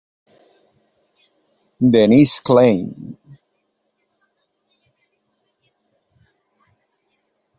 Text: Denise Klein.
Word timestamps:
Denise 1.79 2.41
Klein. 2.43 3.15